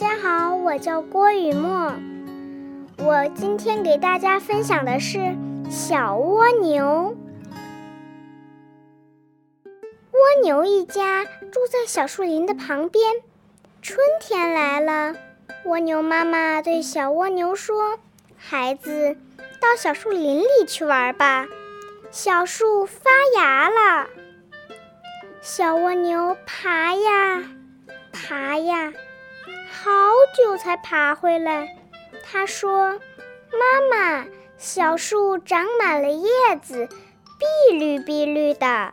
[0.00, 1.92] 大家好，我叫郭雨墨。
[2.98, 5.34] 我今天给大家分享的是
[5.68, 7.16] 小蜗牛。
[9.64, 13.12] 蜗牛一家住在小树林的旁边。
[13.82, 15.16] 春天来了，
[15.64, 17.98] 蜗牛妈妈对小蜗牛说
[18.38, 19.16] ：“孩子，
[19.60, 21.48] 到小树林里去玩吧，
[22.12, 24.06] 小树发芽了。”
[25.42, 27.42] 小蜗牛爬呀
[28.12, 28.92] 爬呀。
[29.70, 29.90] 好
[30.36, 31.76] 久才爬回来，
[32.24, 33.00] 他说
[33.52, 36.28] ：“妈妈，小树长满了叶
[36.62, 36.88] 子，
[37.38, 38.92] 碧绿碧绿的，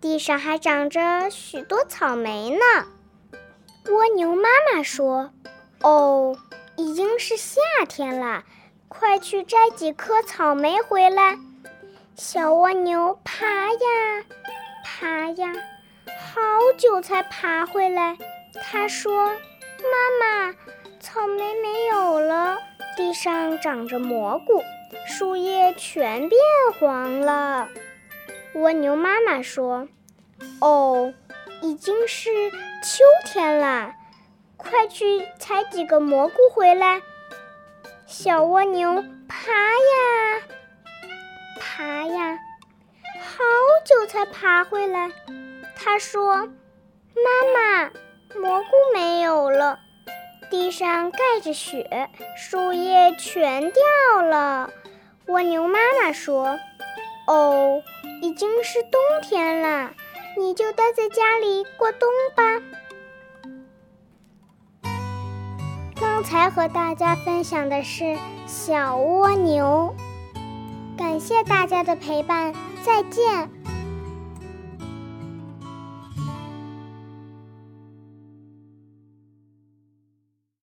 [0.00, 2.86] 地上还长着许多草莓呢。”
[3.90, 5.30] 蜗牛妈妈说
[5.82, 6.36] ：“哦，
[6.76, 8.44] 已经是夏天了，
[8.88, 11.38] 快去摘几颗草莓回来。”
[12.14, 14.24] 小蜗牛爬呀
[14.84, 15.52] 爬呀，
[16.06, 16.40] 好
[16.78, 18.16] 久才爬回来，
[18.62, 19.30] 他说。
[19.82, 20.54] 妈妈，
[21.00, 22.58] 草莓没有了，
[22.96, 24.62] 地上长着蘑菇，
[25.06, 26.40] 树叶全变
[26.78, 27.68] 黄了。
[28.54, 29.88] 蜗牛妈妈说
[30.60, 31.12] ：“哦，
[31.62, 33.92] 已经是秋天了，
[34.56, 37.02] 快去采几个蘑菇回来。”
[38.06, 40.42] 小蜗牛爬呀
[41.60, 42.38] 爬呀，
[43.20, 43.44] 好
[43.84, 45.10] 久才爬回来。
[45.74, 46.46] 他说
[47.14, 47.90] ：“妈妈。”
[48.34, 49.80] 蘑菇没有了，
[50.50, 54.70] 地上盖着雪，树叶全掉了。
[55.26, 56.58] 蜗牛妈妈说
[57.26, 57.82] ：“哦，
[58.22, 59.92] 已经是冬天了，
[60.38, 62.42] 你就待在家里过冬吧。”
[65.98, 69.94] 刚才和大家分享的是小蜗牛，
[70.98, 73.50] 感谢大家的陪伴，再见。